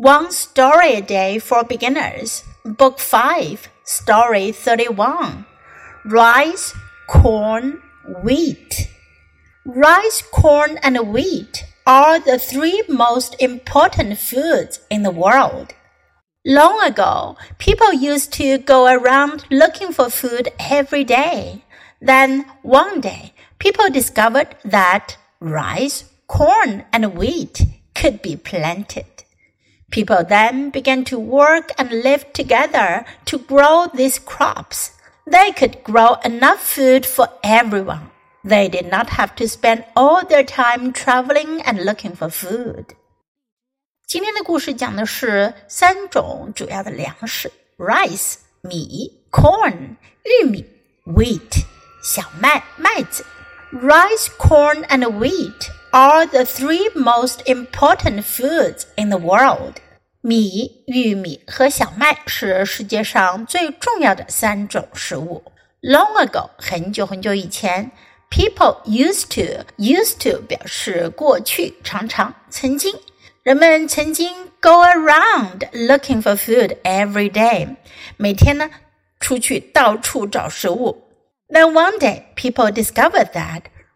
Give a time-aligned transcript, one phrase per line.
[0.00, 5.44] One Story a Day for Beginners, Book 5, Story 31.
[6.06, 6.72] Rice,
[7.06, 7.82] Corn,
[8.22, 8.88] Wheat.
[9.66, 15.74] Rice, corn, and wheat are the three most important foods in the world.
[16.46, 21.62] Long ago, people used to go around looking for food every day.
[22.00, 27.60] Then one day, people discovered that rice, corn, and wheat
[27.94, 29.04] could be planted.
[29.91, 34.91] People then began to work and live together to grow these crops.
[35.25, 38.11] They could grow enough food for everyone.
[38.43, 42.95] They did not have to spend all their time traveling and looking for food.
[44.07, 50.65] 今天的故事讲的是三种主要的粮食：rice 米、corn 玉米、
[51.05, 51.63] wheat
[52.03, 53.25] 小麦麦子。
[53.71, 59.75] Rice, corn, and wheat are the three most important foods in the world.
[60.21, 65.43] 米、玉米和小麦是世界上最重要的三种食物。
[65.81, 67.91] Long ago，很久很久以前，
[68.31, 72.93] people used to used to 表示过去，常常，曾经。
[73.43, 77.75] 人们曾经 go around looking for food every day，
[78.17, 78.67] 每天呢
[79.19, 81.03] 出去到处找食物。
[81.47, 83.65] Then one day people discovered that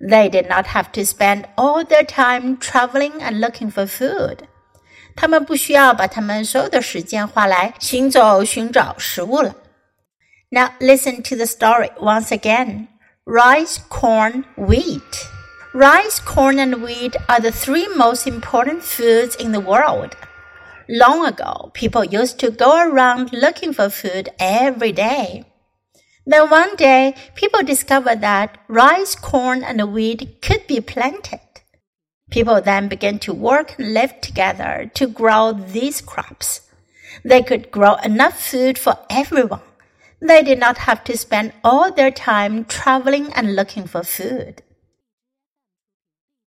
[0.00, 4.40] They did not have to spend all their time traveling and looking for food。
[5.16, 9.54] 他们不需要把他们所有的时间花来行走寻找食物了。
[10.50, 12.88] Now listen to the story once again.
[13.24, 15.00] Rice, corn, wheat.
[15.72, 20.10] Rice, corn, and wheat are the three most important foods in the world.
[20.86, 25.44] Long ago, people used to go around looking for food every day.
[26.29, 31.39] Then one day, people discovered that rice, corn, and wheat could be planted.
[32.29, 36.61] People then began to work and live together to grow these crops.
[37.25, 39.63] They could grow enough food for everyone.
[40.21, 44.61] They did not have to spend all their time traveling and looking for food.